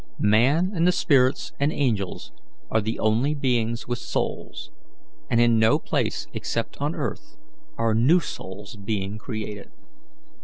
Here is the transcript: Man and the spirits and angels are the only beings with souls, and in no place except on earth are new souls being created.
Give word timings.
Man 0.17 0.71
and 0.73 0.87
the 0.87 0.91
spirits 0.91 1.53
and 1.59 1.71
angels 1.71 2.31
are 2.71 2.81
the 2.81 2.97
only 2.97 3.35
beings 3.35 3.87
with 3.87 3.99
souls, 3.99 4.71
and 5.29 5.39
in 5.39 5.59
no 5.59 5.77
place 5.77 6.25
except 6.33 6.75
on 6.81 6.95
earth 6.95 7.37
are 7.77 7.93
new 7.93 8.19
souls 8.19 8.75
being 8.77 9.19
created. 9.19 9.69